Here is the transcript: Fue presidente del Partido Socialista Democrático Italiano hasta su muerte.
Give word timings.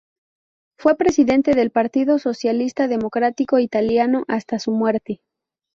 Fue 0.79 0.95
presidente 0.97 1.53
del 1.53 1.69
Partido 1.69 2.17
Socialista 2.17 2.87
Democrático 2.87 3.59
Italiano 3.59 4.23
hasta 4.27 4.57
su 4.57 4.71
muerte. 4.71 5.21